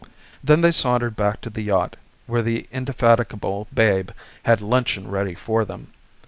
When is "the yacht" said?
1.51-1.95